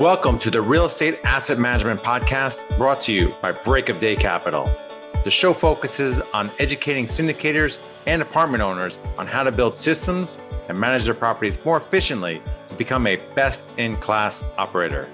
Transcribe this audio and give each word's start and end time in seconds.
Welcome 0.00 0.38
to 0.38 0.50
the 0.50 0.62
Real 0.62 0.86
Estate 0.86 1.18
Asset 1.24 1.58
Management 1.58 2.02
Podcast 2.02 2.74
brought 2.78 3.02
to 3.02 3.12
you 3.12 3.34
by 3.42 3.52
Break 3.52 3.90
of 3.90 3.98
Day 3.98 4.16
Capital. 4.16 4.74
The 5.24 5.30
show 5.30 5.52
focuses 5.52 6.22
on 6.32 6.50
educating 6.58 7.04
syndicators 7.04 7.78
and 8.06 8.22
apartment 8.22 8.62
owners 8.62 8.98
on 9.18 9.26
how 9.26 9.42
to 9.42 9.52
build 9.52 9.74
systems 9.74 10.40
and 10.70 10.80
manage 10.80 11.04
their 11.04 11.12
properties 11.12 11.62
more 11.66 11.76
efficiently 11.76 12.40
to 12.68 12.74
become 12.76 13.06
a 13.06 13.16
best 13.34 13.68
in 13.76 13.98
class 13.98 14.42
operator. 14.56 15.06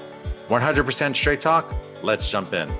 100% 0.49 1.17
straight 1.17 1.41
talk. 1.41 1.75
Let's 2.05 2.31
jump 2.31 2.53
in. 2.53 2.73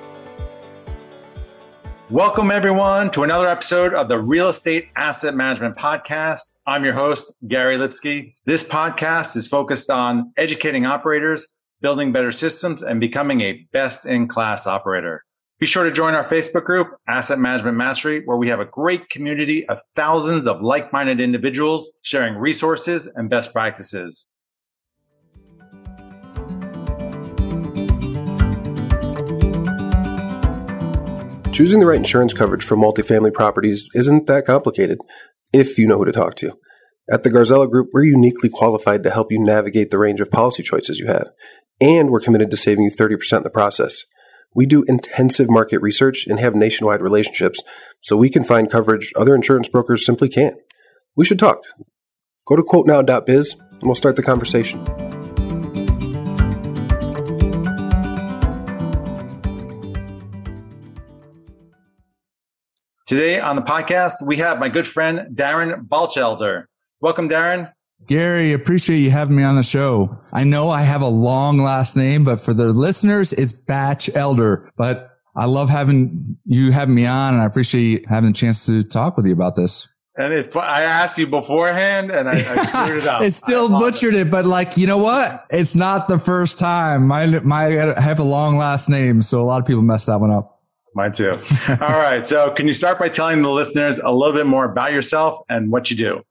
Welcome, 2.09 2.51
everyone, 2.51 3.11
to 3.11 3.23
another 3.23 3.47
episode 3.49 3.93
of 3.93 4.07
the 4.07 4.17
Real 4.17 4.47
Estate 4.47 4.87
Asset 4.95 5.35
Management 5.35 5.75
Podcast. 5.75 6.59
I'm 6.65 6.85
your 6.85 6.93
host, 6.93 7.35
Gary 7.49 7.75
Lipsky. 7.75 8.33
This 8.45 8.63
podcast 8.63 9.35
is 9.35 9.49
focused 9.49 9.89
on 9.89 10.31
educating 10.37 10.85
operators, 10.85 11.56
building 11.81 12.11
better 12.11 12.31
systems, 12.31 12.81
and 12.81 12.99
becoming 12.99 13.41
a 13.41 13.65
best 13.71 14.05
in 14.05 14.27
class 14.27 14.67
operator. 14.67 15.23
Be 15.59 15.65
sure 15.65 15.83
to 15.83 15.91
join 15.91 16.13
our 16.13 16.23
Facebook 16.23 16.65
group, 16.65 16.89
Asset 17.07 17.39
Management 17.39 17.77
Mastery, 17.77 18.21
where 18.25 18.37
we 18.37 18.49
have 18.49 18.59
a 18.59 18.65
great 18.65 19.09
community 19.09 19.67
of 19.67 19.81
thousands 19.95 20.45
of 20.45 20.61
like 20.61 20.93
minded 20.93 21.19
individuals 21.19 21.89
sharing 22.03 22.35
resources 22.35 23.07
and 23.07 23.27
best 23.27 23.53
practices. 23.53 24.27
Choosing 31.51 31.79
the 31.79 31.87
right 31.87 31.97
insurance 31.97 32.33
coverage 32.33 32.63
for 32.63 32.77
multifamily 32.77 33.33
properties 33.33 33.89
isn't 33.95 34.27
that 34.27 34.45
complicated 34.45 34.99
if 35.51 35.79
you 35.79 35.87
know 35.87 35.97
who 35.97 36.05
to 36.05 36.11
talk 36.11 36.35
to. 36.35 36.55
At 37.09 37.23
the 37.23 37.31
Garzella 37.31 37.67
Group, 37.67 37.89
we're 37.93 38.03
uniquely 38.03 38.47
qualified 38.47 39.01
to 39.01 39.09
help 39.09 39.31
you 39.31 39.39
navigate 39.39 39.89
the 39.89 39.97
range 39.97 40.21
of 40.21 40.29
policy 40.29 40.61
choices 40.61 40.99
you 40.99 41.07
have, 41.07 41.29
and 41.79 42.09
we're 42.09 42.19
committed 42.19 42.51
to 42.51 42.57
saving 42.57 42.85
you 42.85 42.91
30% 42.91 43.37
in 43.37 43.43
the 43.43 43.49
process. 43.49 44.05
We 44.53 44.65
do 44.65 44.83
intensive 44.87 45.49
market 45.49 45.81
research 45.81 46.25
and 46.27 46.39
have 46.39 46.55
nationwide 46.55 47.01
relationships, 47.01 47.61
so 47.99 48.17
we 48.17 48.29
can 48.29 48.43
find 48.43 48.71
coverage 48.71 49.13
other 49.15 49.35
insurance 49.35 49.67
brokers 49.67 50.05
simply 50.05 50.29
can't. 50.29 50.57
We 51.15 51.25
should 51.25 51.39
talk. 51.39 51.59
Go 52.47 52.55
to 52.55 52.63
quotenow.biz 52.63 53.53
and 53.53 53.83
we'll 53.83 53.95
start 53.95 54.15
the 54.15 54.23
conversation. 54.23 54.83
Today 63.05 63.39
on 63.39 63.55
the 63.55 63.61
podcast, 63.61 64.15
we 64.25 64.35
have 64.37 64.59
my 64.59 64.67
good 64.67 64.85
friend, 64.85 65.33
Darren 65.33 65.87
Balchelder. 65.87 66.67
Welcome, 66.99 67.29
Darren. 67.29 67.71
Gary, 68.05 68.53
appreciate 68.53 68.99
you 68.99 69.09
having 69.09 69.35
me 69.35 69.43
on 69.43 69.55
the 69.55 69.63
show. 69.63 70.17
I 70.31 70.43
know 70.43 70.69
I 70.69 70.81
have 70.81 71.01
a 71.01 71.07
long 71.07 71.57
last 71.57 71.97
name, 71.97 72.23
but 72.23 72.39
for 72.39 72.53
the 72.53 72.71
listeners, 72.71 73.33
it's 73.33 73.51
Batch 73.51 74.09
Elder. 74.15 74.71
But 74.77 75.17
I 75.35 75.45
love 75.45 75.69
having 75.69 76.37
you 76.45 76.71
having 76.71 76.95
me 76.95 77.05
on, 77.05 77.33
and 77.33 77.43
I 77.43 77.45
appreciate 77.45 78.07
having 78.07 78.29
a 78.29 78.33
chance 78.33 78.65
to 78.67 78.83
talk 78.83 79.17
with 79.17 79.25
you 79.25 79.33
about 79.33 79.55
this. 79.55 79.89
And 80.15 80.33
it's 80.33 80.55
I 80.55 80.81
asked 80.81 81.17
you 81.19 81.27
beforehand, 81.27 82.09
and 82.09 82.27
I, 82.27 82.31
I 82.31 82.65
screwed 82.65 83.03
it 83.03 83.07
up. 83.07 83.21
it 83.23 83.31
still 83.31 83.69
butchered 83.69 84.15
it. 84.15 84.21
it, 84.21 84.31
but 84.31 84.45
like 84.45 84.77
you 84.77 84.87
know 84.87 84.97
what? 84.97 85.45
It's 85.51 85.75
not 85.75 86.07
the 86.07 86.17
first 86.17 86.57
time. 86.57 87.07
My 87.07 87.27
my 87.41 87.95
I 87.95 88.01
have 88.01 88.19
a 88.19 88.23
long 88.23 88.57
last 88.57 88.89
name, 88.89 89.21
so 89.21 89.41
a 89.41 89.43
lot 89.43 89.61
of 89.61 89.67
people 89.67 89.83
mess 89.83 90.05
that 90.07 90.19
one 90.19 90.31
up. 90.31 90.57
Mine 90.95 91.11
too. 91.11 91.37
All 91.81 91.99
right. 91.99 92.25
So, 92.25 92.49
can 92.49 92.65
you 92.65 92.73
start 92.73 92.97
by 92.97 93.09
telling 93.09 93.43
the 93.43 93.51
listeners 93.51 93.99
a 93.99 94.11
little 94.11 94.33
bit 94.33 94.47
more 94.47 94.65
about 94.65 94.93
yourself 94.93 95.39
and 95.47 95.71
what 95.71 95.91
you 95.91 95.95
do? 95.95 96.23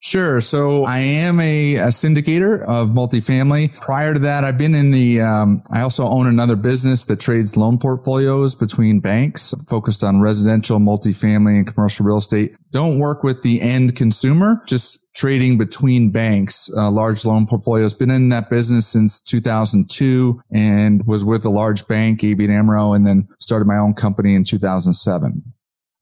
Sure. 0.00 0.40
So 0.40 0.84
I 0.84 0.98
am 0.98 1.40
a, 1.40 1.74
a, 1.74 1.86
syndicator 1.88 2.64
of 2.66 2.90
multifamily. 2.90 3.80
Prior 3.80 4.14
to 4.14 4.20
that, 4.20 4.44
I've 4.44 4.56
been 4.56 4.76
in 4.76 4.92
the, 4.92 5.20
um, 5.20 5.60
I 5.72 5.80
also 5.80 6.06
own 6.06 6.28
another 6.28 6.54
business 6.54 7.04
that 7.06 7.18
trades 7.18 7.56
loan 7.56 7.78
portfolios 7.78 8.54
between 8.54 9.00
banks 9.00 9.52
focused 9.68 10.04
on 10.04 10.20
residential, 10.20 10.78
multifamily 10.78 11.58
and 11.58 11.66
commercial 11.66 12.06
real 12.06 12.18
estate. 12.18 12.54
Don't 12.70 13.00
work 13.00 13.24
with 13.24 13.42
the 13.42 13.60
end 13.60 13.96
consumer, 13.96 14.62
just 14.68 15.04
trading 15.16 15.58
between 15.58 16.10
banks, 16.10 16.70
uh, 16.76 16.88
large 16.92 17.24
loan 17.24 17.44
portfolios. 17.44 17.92
Been 17.92 18.10
in 18.10 18.28
that 18.28 18.50
business 18.50 18.86
since 18.86 19.20
2002 19.20 20.40
and 20.52 21.04
was 21.08 21.24
with 21.24 21.44
a 21.44 21.50
large 21.50 21.84
bank, 21.88 22.20
ABN 22.20 22.50
AMRO, 22.50 22.92
and 22.92 23.04
then 23.04 23.26
started 23.40 23.66
my 23.66 23.78
own 23.78 23.94
company 23.94 24.36
in 24.36 24.44
2007. 24.44 25.42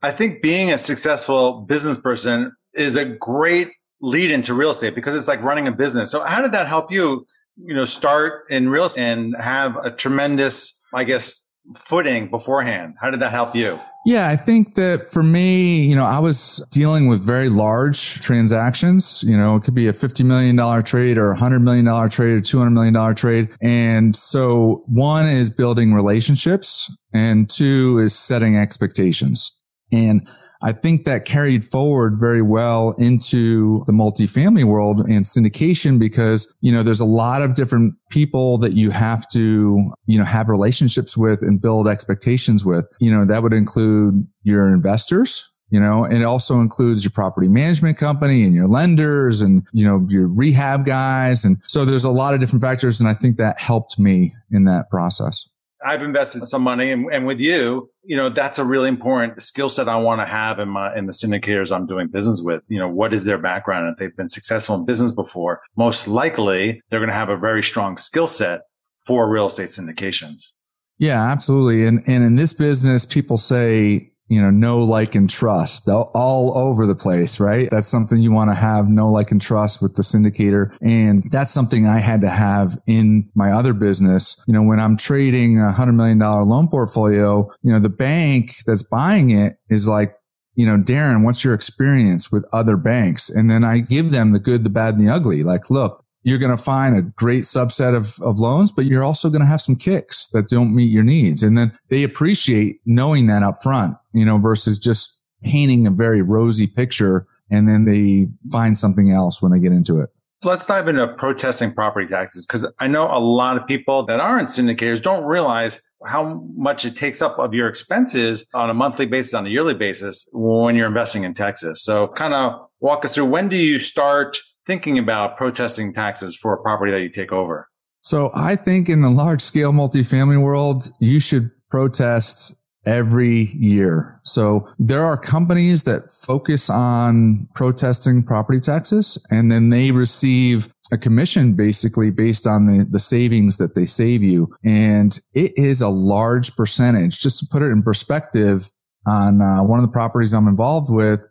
I 0.03 0.13
think 0.13 0.43
being 0.43 0.71
a 0.71 0.77
successful 0.77 1.63
business 1.63 1.97
person 1.97 2.53
is 2.75 2.97
a 2.97 3.07
great 3.07 3.71
lead 4.07 4.31
into 4.31 4.55
real 4.55 4.71
estate 4.71 4.95
because 4.95 5.17
it's 5.17 5.27
like 5.27 5.43
running 5.43 5.67
a 5.67 5.73
business. 5.73 6.13
So 6.13 6.23
how 6.23 6.41
did 6.41 6.53
that 6.53 6.69
help 6.69 6.93
you, 6.93 7.27
you 7.57 7.75
know, 7.75 7.85
start 7.85 8.45
in 8.49 8.69
real 8.69 8.85
estate 8.85 9.03
and 9.03 9.37
have 9.37 9.77
a 9.85 9.91
tremendous, 9.91 10.87
I 10.95 11.03
guess, 11.03 11.51
footing 11.77 12.31
beforehand? 12.31 12.95
How 13.01 13.11
did 13.11 13.19
that 13.21 13.33
help 13.33 13.57
you? 13.57 13.81
Yeah, 14.05 14.29
I 14.29 14.37
think 14.37 14.77
that 14.77 15.11
for 15.11 15.25
me, 15.25 15.81
you 15.81 15.97
know, 15.97 16.05
I 16.05 16.21
was 16.21 16.65
dealing 16.71 17.09
with 17.09 17.21
very 17.21 17.49
large 17.49 18.21
transactions. 18.21 19.25
You 19.27 19.37
know, 19.37 19.57
it 19.57 19.65
could 19.65 19.75
be 19.75 19.89
a 19.89 19.93
$50 19.93 20.25
million 20.25 20.85
trade 20.85 21.19
or 21.19 21.33
a 21.33 21.37
$100 21.37 21.63
million 21.63 21.85
trade 22.09 22.35
or 22.35 22.41
$200 22.41 22.73
million 22.73 23.15
trade. 23.17 23.49
And 23.61 24.15
so 24.15 24.85
one 24.87 25.27
is 25.27 25.51
building 25.51 25.93
relationships 25.93 26.89
and 27.13 27.51
two 27.51 27.99
is 27.99 28.17
setting 28.17 28.57
expectations. 28.57 29.61
And 29.93 30.27
I 30.63 30.73
think 30.73 31.05
that 31.05 31.25
carried 31.25 31.65
forward 31.65 32.15
very 32.19 32.43
well 32.43 32.95
into 32.99 33.85
the 33.87 33.93
multifamily 33.93 34.65
world 34.65 35.01
and 35.01 35.25
syndication 35.25 35.99
because, 35.99 36.55
you 36.61 36.73
know, 36.73 36.83
there's 36.83 37.01
a 37.01 37.05
lot 37.05 37.43
of 37.43 37.55
different 37.55 37.95
people 38.11 38.59
that 38.59 38.73
you 38.73 38.91
have 38.91 39.29
to, 39.29 39.93
you 40.07 40.19
know, 40.19 40.25
have 40.25 40.49
relationships 40.49 41.17
with 41.17 41.43
and 41.43 41.61
build 41.61 41.87
expectations 41.87 42.65
with. 42.65 42.89
You 43.01 43.11
know, 43.11 43.25
that 43.27 43.43
would 43.43 43.53
include 43.53 44.27
your 44.43 44.73
investors, 44.73 45.51
you 45.69 45.79
know, 45.79 46.05
and 46.05 46.15
it 46.15 46.25
also 46.25 46.61
includes 46.61 47.05
your 47.05 47.13
property 47.13 47.49
management 47.49 47.99
company 47.99 48.43
and 48.43 48.55
your 48.55 48.69
lenders 48.69 49.43
and, 49.43 49.67
you 49.73 49.87
know, 49.87 50.07
your 50.09 50.27
rehab 50.27 50.87
guys. 50.87 51.45
And 51.45 51.59
so 51.67 51.85
there's 51.85 52.05
a 52.05 52.11
lot 52.11 52.35
of 52.35 52.41
different 52.41 52.63
factors. 52.63 52.99
And 52.99 53.09
I 53.09 53.15
think 53.15 53.37
that 53.37 53.61
helped 53.61 53.99
me 53.99 54.33
in 54.51 54.65
that 54.65 54.91
process. 54.91 55.49
I've 55.87 56.03
invested 56.03 56.45
some 56.47 56.63
money 56.63 56.91
and, 56.91 57.07
and 57.13 57.27
with 57.27 57.39
you, 57.39 57.91
you 58.03 58.17
know, 58.17 58.29
that's 58.29 58.59
a 58.59 58.65
really 58.65 58.89
important 58.89 59.41
skill 59.41 59.69
set 59.69 59.89
I 59.89 59.97
want 59.97 60.21
to 60.21 60.27
have 60.27 60.59
in 60.59 60.69
my, 60.69 60.97
in 60.97 61.07
the 61.07 61.13
syndicators 61.13 61.75
I'm 61.75 61.87
doing 61.87 62.09
business 62.09 62.41
with. 62.43 62.65
You 62.69 62.81
know, 62.81 62.89
what 62.89 63.15
is 63.15 63.25
their 63.25 63.39
background? 63.39 63.89
If 63.93 63.99
they've 63.99 64.17
been 64.17 64.29
successful 64.29 64.75
in 64.75 64.85
business 64.85 65.13
before, 65.13 65.63
most 65.77 66.09
likely 66.09 66.83
they're 66.91 66.99
going 66.99 67.09
to 67.09 67.15
have 67.15 67.29
a 67.29 67.37
very 67.37 67.63
strong 67.63 67.97
skill 67.97 68.27
set 68.27 68.63
for 69.07 69.29
real 69.29 69.47
estate 69.47 69.69
syndications. 69.69 70.55
Yeah, 70.99 71.23
absolutely. 71.23 71.87
And, 71.87 72.03
and 72.09 72.25
in 72.25 72.35
this 72.35 72.53
business, 72.53 73.07
people 73.07 73.39
say, 73.39 74.11
you 74.29 74.41
know, 74.41 74.51
know, 74.51 74.83
like, 74.83 75.15
and 75.15 75.31
trust 75.31 75.89
all 75.89 76.57
over 76.59 76.87
the 76.87 76.95
place, 76.95 77.39
right? 77.39 77.69
That's 77.71 77.87
something 77.87 78.21
you 78.21 78.33
want 78.33 78.51
to 78.51 78.55
have 78.55 78.89
know, 78.89 79.11
like, 79.11 79.31
and 79.31 79.41
trust 79.41 79.81
with 79.81 79.95
the 79.95 80.03
syndicator. 80.03 80.77
And 80.83 81.23
that's 81.31 81.53
something 81.53 81.87
I 81.87 81.99
had 81.99 82.21
to 82.23 82.31
have 82.31 82.77
in 82.87 83.31
my 83.35 83.53
other 83.53 83.73
business. 83.73 84.43
You 84.47 84.55
know, 84.55 84.63
when 84.63 84.81
I'm 84.81 84.97
trading 84.97 85.61
a 85.61 85.73
hundred 85.73 85.93
million 85.93 86.19
dollar 86.19 86.45
loan 86.45 86.69
portfolio, 86.69 87.51
you 87.63 87.73
know, 87.73 87.79
the 87.79 87.89
bank 87.89 88.55
that's 88.67 88.83
buying 88.83 89.31
it 89.31 89.55
is 89.71 89.87
like, 89.87 90.17
you 90.55 90.67
know, 90.67 90.79
Darren, 90.79 91.23
what's 91.23 91.45
your 91.45 91.55
experience 91.55 92.33
with 92.33 92.49
other 92.53 92.77
banks? 92.77 93.29
And 93.29 93.51
then 93.51 93.63
I 93.63 93.79
give 93.79 94.11
them 94.11 94.33
the 94.33 94.41
good, 94.41 94.65
the 94.65 94.71
bad, 94.71 94.95
and 94.95 95.07
the 95.07 95.13
ugly. 95.13 95.43
Like, 95.43 95.71
look, 95.71 96.03
you're 96.27 96.39
going 96.39 96.57
to 96.57 96.63
find 96.63 96.97
a 96.97 97.03
great 97.03 97.45
subset 97.45 97.95
of, 97.95 98.21
of 98.21 98.41
loans, 98.41 98.73
but 98.73 98.85
you're 98.85 99.05
also 99.05 99.31
going 99.31 99.43
to 99.43 99.47
have 99.47 99.61
some 99.61 99.77
kicks 99.77 100.27
that 100.33 100.49
don't 100.49 100.75
meet 100.75 100.91
your 100.91 101.05
needs. 101.05 101.45
And 101.45 101.57
then 101.57 101.73
they 101.89 102.03
appreciate 102.03 102.81
knowing 102.85 103.29
that 103.29 103.45
up 103.45 103.63
front, 103.63 103.97
you 104.17 104.25
know, 104.25 104.39
versus 104.39 104.79
just 104.79 105.21
painting 105.43 105.87
a 105.87 105.91
very 105.91 106.23
rosy 106.23 106.67
picture 106.67 107.27
and 107.51 107.69
then 107.69 107.85
they 107.85 108.27
find 108.51 108.77
something 108.77 109.11
else 109.11 109.41
when 109.41 109.53
they 109.53 109.61
get 109.61 109.73
into 109.73 110.01
it. 110.01 110.11
Let's 110.43 110.67
dive 110.67 110.89
into 110.89 111.07
protesting 111.15 111.73
property 111.73 112.07
taxes 112.07 112.47
because 112.47 112.71
I 112.79 112.87
know 112.87 113.09
a 113.11 113.21
lot 113.21 113.57
of 113.57 113.67
people 113.67 114.05
that 114.07 114.21
aren't 114.21 114.49
syndicators 114.49 115.03
don't 115.03 115.25
realize 115.25 115.81
how 116.05 116.45
much 116.55 116.85
it 116.85 116.95
takes 116.95 117.23
up 117.23 117.39
of 117.39 117.55
your 117.55 117.69
expenses 117.69 118.49
on 118.55 118.69
a 118.69 118.75
monthly 118.75 119.07
basis, 119.07 119.35
on 119.35 119.47
a 119.47 119.49
yearly 119.49 119.75
basis 119.75 120.29
when 120.33 120.77
you're 120.77 120.87
investing 120.87 121.25
in 121.25 121.33
Texas. 121.33 121.83
So 121.83 122.09
kind 122.09 122.35
of 122.35 122.61
walk 122.81 123.05
us 123.05 123.13
through 123.13 123.27
when 123.27 123.49
do 123.49 123.57
you 123.57 123.79
start 123.79 124.39
thinking 124.67 124.99
about 124.99 125.37
protesting 125.37 125.93
taxes 125.93 126.37
for 126.37 126.53
a 126.53 126.61
property 126.61 126.93
that 126.93 127.01
you 127.01 127.09
take 127.09 127.33
over? 127.33 127.69
So 128.03 128.31
I 128.35 128.57
think 128.57 128.89
in 128.89 129.03
the 129.03 129.11
large 129.11 129.41
scale 129.41 129.73
multifamily 129.73 130.41
world, 130.41 130.91
you 131.01 131.19
should 131.19 131.51
protest 131.71 132.55
every 132.87 133.51
year. 133.57 134.21
So 134.23 134.69
there 134.79 135.05
are 135.05 135.17
companies 135.17 135.85
that 135.85 136.11
focus 136.11 136.71
on 136.71 137.49
protesting 137.55 138.23
property 138.23 138.61
taxes 138.61 139.25
and 139.31 139.51
then 139.51 139.71
they 139.71 139.91
receive 139.91 140.69
a 140.93 140.99
commission 140.99 141.55
basically 141.55 142.11
based 142.11 142.47
on 142.47 142.67
the, 142.67 142.87
the 142.89 143.01
savings 143.01 143.59
that 143.59 143.75
they 143.75 143.87
save 143.87 144.23
you. 144.23 144.55
And 144.65 145.19
it 145.35 145.53
is 145.57 145.83
a 145.83 145.89
large 145.89 146.55
percentage. 146.55 147.21
Just 147.21 147.41
to 147.41 147.47
put 147.51 147.63
it 147.63 147.67
in 147.67 147.83
perspective 147.83 148.71
on 149.07 149.43
uh, 149.43 149.63
one 149.63 149.79
of 149.79 149.85
the 149.85 149.93
properties 149.93 150.33
I'm 150.33 150.49
involved 150.49 150.91
with, 150.91 151.27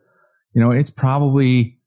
you 0.54 0.62
know, 0.62 0.72
it's 0.72 0.92
probably 0.92 1.80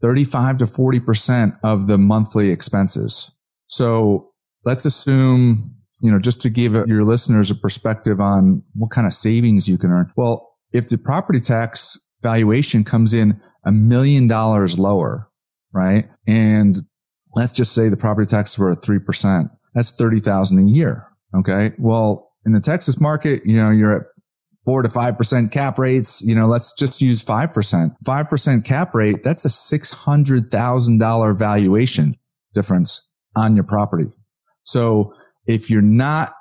35 0.00 0.58
to 0.58 0.64
40% 0.64 1.56
of 1.62 1.86
the 1.86 1.98
monthly 1.98 2.50
expenses. 2.50 3.30
So 3.66 4.32
let's 4.64 4.84
assume, 4.84 5.58
you 6.00 6.10
know, 6.10 6.18
just 6.18 6.40
to 6.42 6.50
give 6.50 6.72
your 6.72 7.04
listeners 7.04 7.50
a 7.50 7.54
perspective 7.54 8.20
on 8.20 8.62
what 8.74 8.90
kind 8.90 9.06
of 9.06 9.12
savings 9.12 9.68
you 9.68 9.78
can 9.78 9.90
earn. 9.90 10.10
Well, 10.16 10.50
if 10.72 10.88
the 10.88 10.98
property 10.98 11.40
tax 11.40 12.08
valuation 12.22 12.84
comes 12.84 13.14
in 13.14 13.40
a 13.64 13.72
million 13.72 14.26
dollars 14.26 14.78
lower, 14.78 15.28
right? 15.72 16.08
And 16.26 16.78
let's 17.34 17.52
just 17.52 17.74
say 17.74 17.88
the 17.88 17.96
property 17.96 18.28
taxes 18.28 18.58
were 18.58 18.72
at 18.72 18.78
3%. 18.78 19.50
That's 19.74 19.90
30,000 19.92 20.58
a 20.58 20.70
year. 20.70 21.06
Okay. 21.34 21.72
Well, 21.78 22.32
in 22.44 22.52
the 22.52 22.60
Texas 22.60 23.00
market, 23.00 23.42
you 23.44 23.56
know, 23.56 23.70
you're 23.70 24.00
at 24.00 24.06
four 24.64 24.82
to 24.82 24.88
5% 24.88 25.52
cap 25.52 25.78
rates. 25.78 26.22
You 26.22 26.34
know, 26.34 26.46
let's 26.46 26.72
just 26.72 27.00
use 27.00 27.24
5%, 27.24 27.94
5% 28.04 28.64
cap 28.64 28.94
rate. 28.94 29.22
That's 29.22 29.44
a 29.44 29.48
$600,000 29.48 31.38
valuation 31.38 32.16
difference 32.52 33.08
on 33.36 33.54
your 33.54 33.64
property. 33.64 34.10
So 34.62 35.14
if 35.46 35.70
you're 35.70 35.82
not 35.82 36.32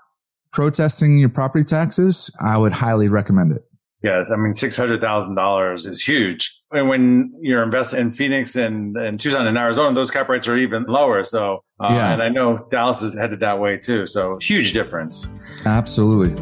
protesting 0.52 1.20
your 1.20 1.30
property 1.30 1.64
taxes, 1.64 2.36
I 2.42 2.58
would 2.58 2.74
highly 2.74 3.08
recommend 3.08 3.54
it. 3.54 3.64
Yes, 4.02 4.32
I 4.32 4.38
mean 4.38 4.54
six 4.54 4.78
hundred 4.78 5.02
thousand 5.02 5.36
dollars 5.36 5.86
is 5.86 6.02
huge. 6.02 6.58
And 6.72 6.88
when 6.88 7.34
you're 7.42 7.64
investing 7.64 8.00
in 8.00 8.12
Phoenix 8.14 8.56
and, 8.56 8.96
and 8.96 9.20
Tucson 9.20 9.46
and 9.46 9.58
Arizona, 9.58 9.94
those 9.94 10.10
cap 10.10 10.30
rates 10.30 10.48
are 10.48 10.58
even 10.58 10.86
lower. 10.86 11.24
So, 11.24 11.64
uh, 11.84 11.90
yeah. 11.92 12.14
and 12.14 12.22
I 12.22 12.30
know 12.30 12.66
Dallas 12.70 13.02
is 13.02 13.16
headed 13.16 13.42
that 13.42 13.60
way 13.60 13.78
too. 13.78 14.08
So, 14.08 14.38
huge 14.40 14.72
difference. 14.72 15.28
Absolutely. 15.66 16.34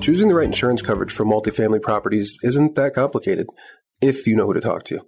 Choosing 0.00 0.28
the 0.28 0.34
right 0.34 0.44
insurance 0.44 0.82
coverage 0.82 1.12
for 1.12 1.24
multifamily 1.24 1.80
properties 1.80 2.38
isn't 2.42 2.74
that 2.74 2.92
complicated 2.92 3.46
if 4.02 4.26
you 4.26 4.36
know 4.36 4.44
who 4.44 4.54
to 4.54 4.60
talk 4.60 4.84
to. 4.84 5.00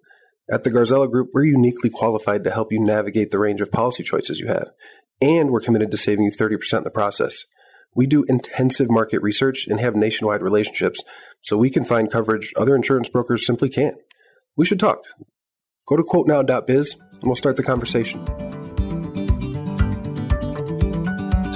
At 0.50 0.64
the 0.64 0.70
Garzella 0.70 1.10
Group, 1.10 1.30
we're 1.34 1.44
uniquely 1.44 1.90
qualified 1.90 2.44
to 2.44 2.50
help 2.50 2.72
you 2.72 2.80
navigate 2.80 3.30
the 3.30 3.38
range 3.38 3.60
of 3.60 3.70
policy 3.70 4.04
choices 4.04 4.40
you 4.40 4.46
have, 4.46 4.68
and 5.20 5.50
we're 5.50 5.60
committed 5.60 5.90
to 5.90 5.96
saving 5.96 6.24
you 6.24 6.30
30% 6.30 6.78
in 6.78 6.84
the 6.84 6.90
process. 6.90 7.46
We 7.94 8.06
do 8.06 8.24
intensive 8.28 8.90
market 8.90 9.22
research 9.22 9.66
and 9.66 9.80
have 9.80 9.96
nationwide 9.96 10.42
relationships, 10.42 11.00
so 11.40 11.56
we 11.56 11.70
can 11.70 11.84
find 11.84 12.10
coverage 12.10 12.52
other 12.56 12.76
insurance 12.76 13.08
brokers 13.08 13.46
simply 13.46 13.70
can't. 13.70 13.96
We 14.56 14.66
should 14.66 14.80
talk. 14.80 14.98
Go 15.86 15.96
to 15.96 16.02
quotenow.biz 16.02 16.96
and 17.12 17.22
we'll 17.22 17.36
start 17.36 17.56
the 17.56 17.62
conversation. 17.62 18.26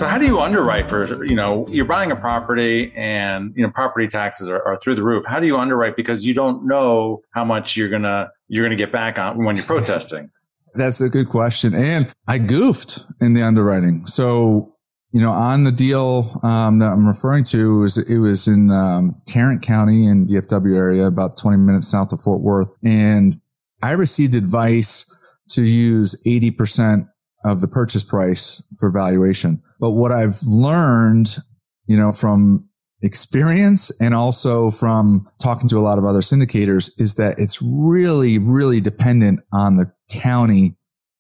So 0.00 0.06
how 0.06 0.16
do 0.16 0.24
you 0.24 0.40
underwrite 0.40 0.88
for, 0.88 1.26
you 1.26 1.34
know, 1.34 1.66
you're 1.68 1.84
buying 1.84 2.10
a 2.10 2.16
property 2.16 2.90
and, 2.96 3.52
you 3.54 3.62
know, 3.62 3.70
property 3.70 4.08
taxes 4.08 4.48
are, 4.48 4.66
are 4.66 4.78
through 4.78 4.94
the 4.94 5.02
roof. 5.02 5.26
How 5.26 5.40
do 5.40 5.46
you 5.46 5.58
underwrite? 5.58 5.94
Because 5.94 6.24
you 6.24 6.32
don't 6.32 6.66
know 6.66 7.20
how 7.32 7.44
much 7.44 7.76
you're 7.76 7.90
to, 7.90 8.30
you're 8.48 8.66
to 8.70 8.76
get 8.76 8.92
back 8.92 9.18
on 9.18 9.44
when 9.44 9.56
you're 9.56 9.64
protesting. 9.66 10.30
That's 10.74 11.00
a 11.00 11.08
good 11.08 11.28
question. 11.28 11.74
And 11.74 12.12
I 12.28 12.38
goofed 12.38 13.00
in 13.20 13.34
the 13.34 13.42
underwriting. 13.42 14.06
So 14.06 14.74
you 15.12 15.20
know, 15.20 15.32
on 15.32 15.64
the 15.64 15.72
deal 15.72 16.38
um, 16.44 16.78
that 16.78 16.92
I'm 16.92 17.06
referring 17.06 17.44
to, 17.44 17.78
it 17.78 17.82
was, 17.82 17.98
it 17.98 18.18
was 18.18 18.46
in 18.46 18.70
um, 18.70 19.20
Tarrant 19.26 19.62
County 19.62 20.06
in 20.06 20.26
DFW 20.26 20.76
area, 20.76 21.06
about 21.06 21.36
20 21.36 21.58
minutes 21.58 21.88
south 21.88 22.12
of 22.12 22.20
Fort 22.20 22.42
Worth. 22.42 22.72
And 22.84 23.40
I 23.82 23.92
received 23.92 24.34
advice 24.34 25.12
to 25.50 25.62
use 25.62 26.20
80% 26.24 27.08
of 27.44 27.60
the 27.60 27.66
purchase 27.66 28.04
price 28.04 28.62
for 28.78 28.92
valuation. 28.92 29.62
But 29.80 29.92
what 29.92 30.12
I've 30.12 30.38
learned, 30.46 31.38
you 31.86 31.96
know, 31.96 32.12
from 32.12 32.68
experience 33.02 33.90
and 34.00 34.14
also 34.14 34.70
from 34.70 35.26
talking 35.40 35.68
to 35.70 35.78
a 35.78 35.80
lot 35.80 35.98
of 35.98 36.04
other 36.04 36.20
syndicators 36.20 36.92
is 37.00 37.14
that 37.14 37.38
it's 37.38 37.60
really, 37.62 38.38
really 38.38 38.80
dependent 38.80 39.40
on 39.52 39.76
the 39.76 39.90
county 40.10 40.76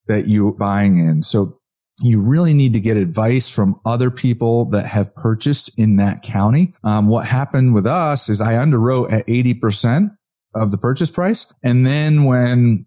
that 0.06 0.28
you're 0.28 0.52
buying 0.52 0.98
in. 0.98 1.22
So 1.22 1.60
you 2.02 2.20
really 2.20 2.54
need 2.54 2.72
to 2.72 2.80
get 2.80 2.96
advice 2.96 3.48
from 3.48 3.80
other 3.84 4.10
people 4.10 4.64
that 4.66 4.86
have 4.86 5.14
purchased 5.14 5.70
in 5.78 5.96
that 5.96 6.22
county. 6.22 6.74
Um, 6.82 7.08
what 7.08 7.26
happened 7.26 7.74
with 7.74 7.86
us 7.86 8.28
is 8.28 8.40
I 8.40 8.54
underwrote 8.54 9.12
at 9.12 9.26
80% 9.26 10.16
of 10.54 10.70
the 10.70 10.78
purchase 10.78 11.10
price. 11.10 11.52
And 11.62 11.86
then 11.86 12.24
when 12.24 12.86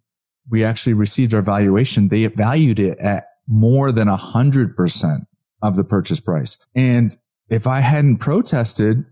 we 0.50 0.64
actually 0.64 0.94
received 0.94 1.34
our 1.34 1.42
valuation, 1.42 2.10
they 2.10 2.26
valued 2.28 2.80
it 2.80 2.98
at 3.00 3.26
more 3.48 3.92
than 3.92 4.08
100% 4.08 5.26
of 5.62 5.76
the 5.76 5.84
purchase 5.84 6.20
price. 6.20 6.66
And 6.76 7.16
if 7.50 7.68
I 7.68 7.80
hadn't 7.80 8.18
protested, 8.18 9.06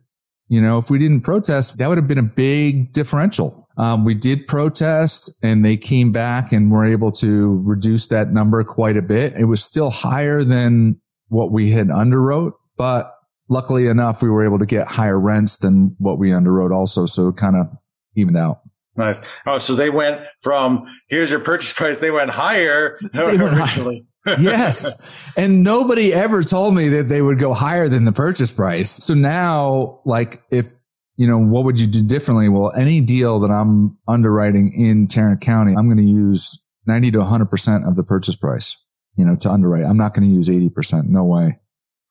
you 0.47 0.61
know, 0.61 0.77
if 0.77 0.89
we 0.89 0.99
didn't 0.99 1.21
protest, 1.21 1.77
that 1.77 1.87
would 1.87 1.97
have 1.97 2.07
been 2.07 2.17
a 2.17 2.23
big 2.23 2.91
differential. 2.91 3.60
Um, 3.77 4.05
we 4.05 4.13
did 4.13 4.47
protest 4.47 5.31
and 5.41 5.63
they 5.63 5.77
came 5.77 6.11
back 6.11 6.51
and 6.51 6.71
were 6.71 6.85
able 6.85 7.11
to 7.13 7.61
reduce 7.63 8.07
that 8.07 8.31
number 8.31 8.63
quite 8.63 8.97
a 8.97 9.01
bit. 9.01 9.33
It 9.33 9.45
was 9.45 9.63
still 9.63 9.89
higher 9.89 10.43
than 10.43 10.99
what 11.29 11.51
we 11.51 11.71
had 11.71 11.87
underwrote, 11.87 12.53
but 12.77 13.15
luckily 13.49 13.87
enough, 13.87 14.21
we 14.21 14.29
were 14.29 14.43
able 14.43 14.59
to 14.59 14.65
get 14.65 14.87
higher 14.87 15.19
rents 15.19 15.57
than 15.57 15.95
what 15.99 16.19
we 16.19 16.29
underwrote 16.29 16.75
also. 16.75 17.05
So 17.05 17.29
it 17.29 17.37
kind 17.37 17.55
of 17.55 17.69
evened 18.15 18.37
out. 18.37 18.61
Nice. 18.97 19.21
Oh, 19.47 19.57
so 19.57 19.73
they 19.75 19.89
went 19.89 20.21
from 20.39 20.85
here's 21.07 21.31
your 21.31 21.39
purchase 21.39 21.73
price. 21.73 21.99
They 21.99 22.11
went 22.11 22.29
higher 22.29 22.99
they 23.13 23.37
originally 23.39 24.05
yes. 24.39 25.09
And 25.35 25.63
nobody 25.63 26.13
ever 26.13 26.43
told 26.43 26.75
me 26.75 26.89
that 26.89 27.07
they 27.07 27.21
would 27.21 27.39
go 27.39 27.53
higher 27.53 27.89
than 27.89 28.05
the 28.05 28.11
purchase 28.11 28.51
price. 28.51 28.91
So 28.91 29.13
now, 29.13 29.99
like, 30.05 30.43
if, 30.51 30.73
you 31.21 31.27
know, 31.27 31.37
what 31.37 31.65
would 31.65 31.79
you 31.79 31.85
do 31.85 32.01
differently? 32.01 32.49
Well, 32.49 32.71
any 32.75 32.99
deal 32.99 33.39
that 33.41 33.51
I'm 33.51 33.95
underwriting 34.07 34.73
in 34.73 35.05
Tarrant 35.05 35.39
County, 35.39 35.75
I'm 35.77 35.85
going 35.85 35.97
to 35.97 36.03
use 36.03 36.65
90 36.87 37.11
to 37.11 37.19
100% 37.19 37.87
of 37.87 37.95
the 37.95 38.03
purchase 38.03 38.35
price, 38.35 38.75
you 39.15 39.23
know, 39.23 39.35
to 39.35 39.49
underwrite. 39.51 39.85
I'm 39.85 39.97
not 39.97 40.15
going 40.15 40.27
to 40.27 40.33
use 40.33 40.49
80%. 40.49 41.09
No 41.09 41.23
way. 41.23 41.59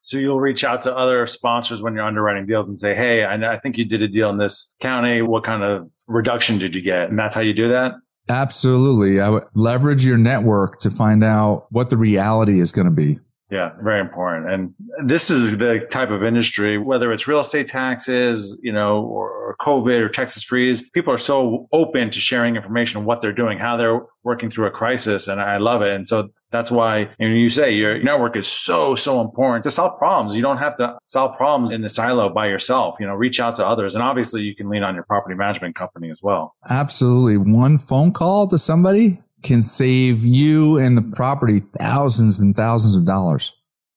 So 0.03 0.17
you'll 0.17 0.39
reach 0.39 0.63
out 0.63 0.83
to 0.83 0.97
other 0.97 1.27
sponsors 1.27 1.83
when 1.83 1.95
you're 1.95 2.05
underwriting 2.05 2.47
deals 2.47 2.69
and 2.69 2.79
say, 2.79 2.95
Hey, 2.95 3.25
I, 3.25 3.55
I 3.55 3.59
think 3.59 3.79
you 3.79 3.85
did 3.85 4.01
a 4.01 4.07
deal 4.07 4.31
in 4.31 4.39
this 4.39 4.77
county. 4.81 5.23
What 5.23 5.43
kind 5.43 5.65
of 5.65 5.91
reduction 6.07 6.59
did 6.59 6.77
you 6.77 6.83
get? 6.83 7.09
And 7.09 7.19
that's 7.19 7.35
how 7.35 7.41
you 7.41 7.53
do 7.53 7.67
that? 7.67 7.95
Absolutely. 8.29 9.21
I 9.21 9.29
would 9.29 9.45
leverage 9.57 10.07
your 10.07 10.19
network 10.19 10.79
to 10.83 10.91
find 10.91 11.25
out 11.25 11.67
what 11.71 11.91
the 11.91 11.97
reality 11.97 12.61
is 12.61 12.71
going 12.71 12.85
to 12.85 12.93
be. 12.93 13.19
Yeah, 13.51 13.71
very 13.83 14.01
important. 14.01 14.51
And 14.51 14.75
this 15.05 15.29
is 15.29 15.59
the 15.59 15.81
type 15.91 16.11
of 16.11 16.23
industry, 16.23 16.79
whether 16.79 17.13
it's 17.13 17.27
real 17.27 17.41
estate 17.41 17.67
taxes, 17.67 18.59
you 18.63 18.73
know, 18.73 19.03
or, 19.03 19.41
COVID 19.61 20.01
or 20.01 20.09
Texas 20.09 20.45
freeze, 20.45 20.89
people 20.91 21.13
are 21.13 21.19
so 21.19 21.69
open 21.73 22.09
to 22.11 22.21
sharing 22.21 22.55
information 22.55 22.99
on 22.99 23.05
what 23.05 23.21
they're 23.21 23.33
doing, 23.33 23.59
how 23.59 23.77
they're 23.77 24.01
working 24.23 24.49
through 24.49 24.67
a 24.67 24.71
crisis. 24.71 25.27
And 25.27 25.41
I 25.41 25.57
love 25.57 25.83
it. 25.83 25.93
And 25.93 26.07
so 26.07 26.31
that's 26.53 26.71
why 26.71 27.11
and 27.19 27.37
you 27.37 27.49
say 27.49 27.73
your 27.73 28.01
network 28.01 28.37
is 28.37 28.47
so, 28.47 28.95
so 28.95 29.21
important 29.21 29.65
to 29.65 29.71
solve 29.71 29.99
problems. 29.99 30.37
You 30.37 30.43
don't 30.43 30.59
have 30.59 30.77
to 30.77 30.97
solve 31.07 31.37
problems 31.37 31.73
in 31.73 31.83
the 31.83 31.89
silo 31.89 32.29
by 32.29 32.47
yourself, 32.47 32.97
you 33.01 33.07
know, 33.07 33.15
reach 33.15 33.41
out 33.41 33.57
to 33.57 33.67
others. 33.67 33.95
And 33.95 34.03
obviously 34.03 34.43
you 34.43 34.55
can 34.55 34.69
lean 34.71 34.85
on 34.85 34.95
your 34.95 35.05
property 35.05 35.35
management 35.35 35.75
company 35.75 36.11
as 36.11 36.23
well. 36.23 36.55
Absolutely. 36.71 37.37
One 37.37 37.77
phone 37.77 38.13
call 38.13 38.47
to 38.49 38.57
somebody 38.59 39.19
can 39.43 39.63
save 39.63 40.25
you 40.25 40.79
and 40.79 40.97
the 40.97 41.17
property 41.17 41.61
thousands 41.79 42.41
and 42.41 42.55
thousands 42.55 42.95
of 42.97 43.05
dollars. 43.05 43.53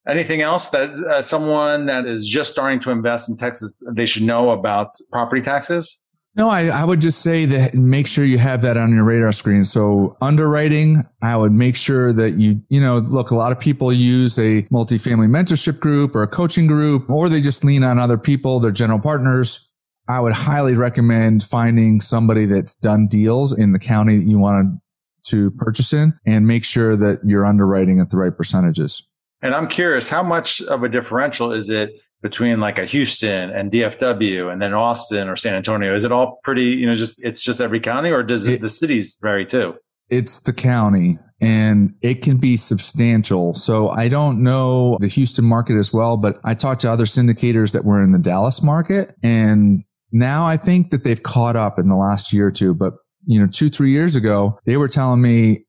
Anything 0.08 0.42
else 0.42 0.70
that 0.70 0.92
uh, 0.92 1.22
someone 1.22 1.86
that 1.86 2.06
is 2.06 2.26
just 2.26 2.52
starting 2.52 2.80
to 2.82 2.92
invest 2.92 3.30
in 3.30 3.38
Texas, 3.38 3.82
they 3.92 4.06
should 4.06 4.24
know 4.24 4.52
about 4.52 4.96
property 5.12 5.42
taxes? 5.42 6.04
No, 6.36 6.50
I, 6.50 6.66
I 6.66 6.84
would 6.84 7.00
just 7.00 7.22
say 7.22 7.46
that 7.46 7.76
make 7.76 8.08
sure 8.08 8.26
you 8.26 8.40
have 8.40 8.64
that 8.64 8.76
on 8.76 8.94
your 8.94 9.04
radar 9.04 9.32
screen. 9.32 9.64
So 9.64 10.16
underwriting, 10.20 11.04
I 11.22 11.38
would 11.38 11.52
make 11.52 11.76
sure 11.76 12.12
that 12.12 12.32
you, 12.32 12.60
you 12.70 12.82
know, 12.82 12.98
look, 12.98 13.30
a 13.30 13.36
lot 13.36 13.52
of 13.52 13.60
people 13.60 13.94
use 13.94 14.40
a 14.40 14.64
multifamily 14.64 15.30
mentorship 15.30 15.80
group 15.80 16.16
or 16.16 16.24
a 16.24 16.28
coaching 16.28 16.66
group, 16.66 17.08
or 17.10 17.30
they 17.30 17.40
just 17.40 17.64
lean 17.64 17.84
on 17.84 18.00
other 18.00 18.18
people, 18.18 18.60
their 18.60 18.72
general 18.72 19.00
partners. 19.00 19.70
I 20.10 20.20
would 20.20 20.34
highly 20.34 20.74
recommend 20.74 21.44
finding 21.44 22.02
somebody 22.02 22.46
that's 22.46 22.76
done 22.76 23.08
deals 23.08 23.58
in 23.58 23.72
the 23.72 23.80
county 23.80 24.18
that 24.18 24.26
you 24.26 24.40
want 24.40 24.82
to 25.24 25.52
purchase 25.52 25.94
in 25.94 26.14
and 26.26 26.48
make 26.48 26.66
sure 26.66 26.96
that 26.96 27.20
you're 27.24 27.46
underwriting 27.46 28.00
at 28.00 28.10
the 28.10 28.18
right 28.18 28.36
percentages. 28.36 29.04
And 29.42 29.54
I'm 29.54 29.68
curious, 29.68 30.10
how 30.10 30.24
much 30.24 30.62
of 30.62 30.84
a 30.84 30.90
differential 30.90 31.52
is 31.52 31.70
it 31.70 31.92
between 32.22 32.60
like 32.62 32.80
a 32.80 32.86
Houston 32.86 33.50
and 33.50 33.72
DFW 33.72 34.52
and 34.52 34.62
then 34.62 34.74
Austin 34.74 35.28
or 35.28 35.36
San 35.36 35.56
Antonio? 35.56 35.94
Is 35.94 36.06
it 36.06 36.12
all 36.12 36.40
pretty, 36.44 36.68
you 36.68 36.86
know, 36.86 36.96
just 36.96 37.22
it's 37.24 37.44
just 37.44 37.60
every 37.60 37.82
county 37.82 38.10
or 38.10 38.24
does 38.24 38.48
it, 38.48 38.62
the 38.62 38.70
cities 38.70 39.20
vary 39.22 39.46
too? 39.46 39.76
It's 40.10 40.42
the 40.42 40.54
county 40.54 41.20
and 41.42 41.94
it 42.02 42.22
can 42.22 42.38
be 42.38 42.56
substantial. 42.56 43.54
So 43.54 43.90
I 43.90 44.08
don't 44.08 44.42
know 44.42 44.98
the 45.02 45.10
Houston 45.10 45.44
market 45.44 45.78
as 45.78 45.92
well, 45.92 46.16
but 46.16 46.40
I 46.46 46.54
talked 46.54 46.82
to 46.82 46.92
other 46.92 47.06
syndicators 47.06 47.74
that 47.74 47.84
were 47.84 48.02
in 48.02 48.14
the 48.14 48.20
Dallas 48.20 48.64
market 48.64 49.14
and 49.22 49.84
now 50.14 50.46
I 50.46 50.58
think 50.58 50.92
that 50.92 51.04
they've 51.04 51.22
caught 51.22 51.56
up 51.56 51.80
in 51.80 51.90
the 51.90 51.96
last 51.96 52.32
year 52.32 52.48
or 52.48 52.52
two, 52.52 52.74
but 52.74 52.94
you 53.26 53.40
know, 53.40 53.48
two, 53.48 53.70
three 53.70 53.92
years 53.92 54.16
ago, 54.16 54.60
they 54.66 54.78
were 54.78 54.88
telling 54.88 55.22
me, 55.22 55.66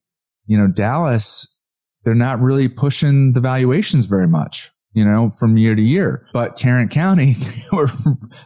you 0.47 0.59
know, 0.59 0.69
Dallas, 0.69 1.59
they're 2.05 2.15
not 2.15 2.41
really 2.41 2.69
pushing 2.69 3.33
the 3.33 3.41
valuations 3.41 4.07
very 4.07 4.29
much, 4.29 4.71
you 4.93 5.05
know, 5.05 5.31
from 5.31 5.57
year 5.57 5.75
to 5.75 5.83
year. 5.83 6.27
But 6.33 6.57
Tarrant 6.57 6.91
County, 6.91 7.33
they 7.33 7.77
were, 7.77 7.89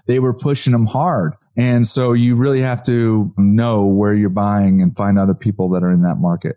they 0.06 0.18
were 0.18 0.34
pushing 0.34 0.72
them 0.72 0.86
hard. 0.86 1.34
And 1.56 1.86
so 1.86 2.12
you 2.12 2.36
really 2.36 2.60
have 2.60 2.82
to 2.84 3.32
know 3.36 3.86
where 3.86 4.14
you're 4.14 4.30
buying 4.30 4.80
and 4.80 4.96
find 4.96 5.18
other 5.18 5.34
people 5.34 5.68
that 5.70 5.82
are 5.82 5.90
in 5.90 6.00
that 6.00 6.16
market. 6.18 6.56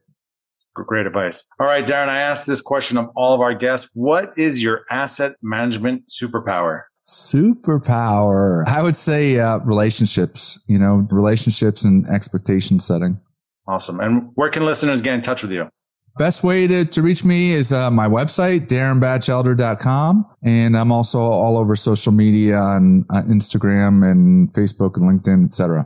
Great 0.74 1.06
advice. 1.06 1.46
All 1.60 1.68
right, 1.68 1.86
Darren, 1.86 2.08
I 2.08 2.22
asked 2.22 2.48
this 2.48 2.62
question 2.62 2.98
of 2.98 3.10
all 3.16 3.36
of 3.36 3.42
our 3.42 3.54
guests. 3.54 3.90
What 3.94 4.32
is 4.38 4.64
your 4.64 4.86
asset 4.90 5.36
management 5.42 6.08
superpower? 6.08 6.84
Superpower. 7.08 8.68
I 8.68 8.82
would 8.82 8.96
say 8.96 9.40
uh, 9.40 9.60
relationships, 9.60 10.60
you 10.68 10.78
know, 10.78 11.08
relationships 11.12 11.84
and 11.84 12.08
expectation 12.08 12.80
setting. 12.80 13.20
Awesome. 13.68 14.00
And 14.00 14.32
where 14.36 14.50
can 14.50 14.66
listeners 14.66 15.02
get 15.02 15.16
in 15.16 15.22
touch 15.22 15.42
with 15.42 15.52
you? 15.52 15.70
Best 16.18 16.44
way 16.44 16.68
to, 16.68 16.84
to 16.84 17.02
reach 17.02 17.24
me 17.24 17.54
is 17.54 17.72
uh, 17.72 17.90
my 17.90 18.08
website, 18.08 18.68
darrenbatchelder.com. 18.68 20.26
And 20.44 20.78
I'm 20.78 20.92
also 20.92 21.20
all 21.20 21.58
over 21.58 21.76
social 21.76 22.12
media 22.12 22.58
on 22.58 23.06
uh, 23.10 23.22
Instagram 23.22 24.10
and 24.10 24.52
Facebook 24.54 24.98
and 24.98 25.06
LinkedIn, 25.06 25.46
etc. 25.46 25.86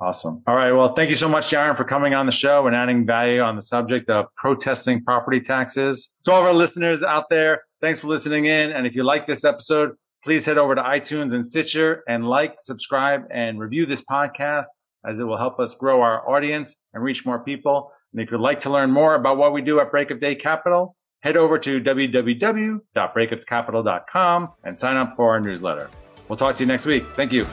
Awesome. 0.00 0.42
All 0.46 0.56
right. 0.56 0.72
Well, 0.72 0.94
thank 0.94 1.10
you 1.10 1.16
so 1.16 1.28
much, 1.28 1.50
Darren, 1.50 1.76
for 1.76 1.84
coming 1.84 2.12
on 2.12 2.26
the 2.26 2.32
show 2.32 2.66
and 2.66 2.74
adding 2.74 3.06
value 3.06 3.40
on 3.40 3.54
the 3.54 3.62
subject 3.62 4.08
of 4.08 4.26
protesting 4.34 5.04
property 5.04 5.40
taxes. 5.40 6.18
To 6.24 6.32
all 6.32 6.40
of 6.40 6.46
our 6.46 6.52
listeners 6.52 7.04
out 7.04 7.28
there, 7.28 7.62
thanks 7.80 8.00
for 8.00 8.08
listening 8.08 8.46
in. 8.46 8.72
And 8.72 8.84
if 8.84 8.96
you 8.96 9.04
like 9.04 9.26
this 9.26 9.44
episode, 9.44 9.92
please 10.22 10.46
head 10.46 10.58
over 10.58 10.74
to 10.74 10.82
iTunes 10.82 11.32
and 11.32 11.46
Stitcher 11.46 12.02
and 12.08 12.28
like, 12.28 12.56
subscribe, 12.58 13.22
and 13.30 13.58
review 13.58 13.86
this 13.86 14.02
podcast 14.02 14.66
as 15.04 15.18
it 15.20 15.24
will 15.24 15.36
help 15.36 15.58
us 15.58 15.74
grow 15.74 16.00
our 16.00 16.30
audience 16.30 16.76
and 16.94 17.02
reach 17.02 17.26
more 17.26 17.40
people. 17.40 17.90
And 18.12 18.22
if 18.22 18.30
you'd 18.30 18.40
like 18.40 18.60
to 18.62 18.70
learn 18.70 18.92
more 18.92 19.16
about 19.16 19.36
what 19.36 19.52
we 19.52 19.60
do 19.62 19.80
at 19.80 19.90
Break 19.90 20.10
of 20.10 20.20
Day 20.20 20.34
Capital, 20.34 20.96
head 21.20 21.36
over 21.36 21.58
to 21.58 21.80
www.breakofcapital.com 21.80 24.48
and 24.64 24.78
sign 24.78 24.96
up 24.96 25.14
for 25.16 25.30
our 25.30 25.40
newsletter. 25.40 25.90
We'll 26.28 26.36
talk 26.36 26.56
to 26.56 26.62
you 26.62 26.68
next 26.68 26.86
week. 26.86 27.04
Thank 27.14 27.32
you. 27.32 27.46